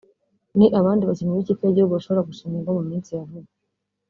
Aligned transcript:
ni 0.57 0.67
abandi 0.79 1.03
bakinnyi 1.09 1.33
b’ikipe 1.37 1.61
y’igihugu 1.63 1.93
bashobora 1.97 2.27
gushinga 2.29 2.55
ingo 2.57 2.71
mu 2.77 2.83
minsi 2.89 3.09
ya 3.17 3.25
vuba 3.29 3.49